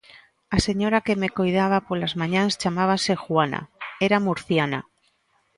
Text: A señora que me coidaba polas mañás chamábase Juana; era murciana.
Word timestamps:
A 0.55 0.57
señora 0.67 1.03
que 1.05 1.19
me 1.21 1.33
coidaba 1.37 1.85
polas 1.87 2.13
mañás 2.21 2.57
chamábase 2.61 3.13
Juana; 3.23 3.61
era 4.07 4.17
murciana. 4.25 4.79